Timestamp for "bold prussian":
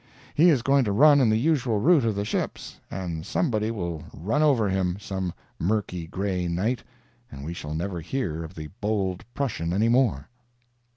8.81-9.71